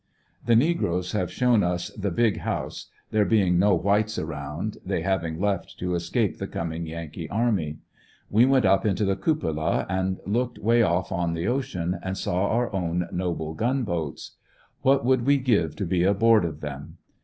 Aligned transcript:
The 0.47 0.55
negroes 0.55 1.11
have 1.11 1.31
shown 1.31 1.61
us 1.61 1.89
the 1.91 2.09
big 2.09 2.37
house, 2.39 2.87
there 3.11 3.23
being 3.23 3.59
no 3.59 3.75
whites 3.75 4.17
around, 4.17 4.79
they 4.83 5.03
having 5.03 5.39
left 5.39 5.77
to 5.77 5.93
escape 5.93 6.39
the 6.39 6.47
coming 6.47 6.87
Yankee 6.87 7.29
army. 7.29 7.77
We 8.27 8.45
went 8.47 8.65
up 8.65 8.83
into 8.83 9.05
the 9.05 9.15
cupola 9.15 9.85
and 9.87 10.17
looked 10.25 10.57
way 10.57 10.81
oft' 10.81 11.11
on 11.11 11.35
the 11.35 11.47
ocean, 11.47 11.99
and 12.01 12.17
saw 12.17 12.47
our 12.47 12.71
owm 12.73 13.09
noble 13.13 13.53
gunboats. 13.53 14.37
What 14.81 15.05
would 15.05 15.23
we 15.27 15.37
give 15.37 15.75
to 15.75 15.85
be 15.85 16.01
aboard 16.01 16.45
of 16.45 16.61
them? 16.61 16.97